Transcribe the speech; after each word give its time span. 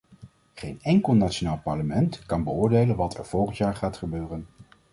Geen 0.53 0.79
enkel 0.81 1.13
nationaal 1.13 1.61
parlement 1.63 2.25
kan 2.25 2.43
beoordelen 2.43 2.95
wat 2.95 3.17
er 3.17 3.25
volgend 3.25 3.57
jaar 3.57 3.75
gaat 3.75 3.97
gebeuren. 3.97 4.47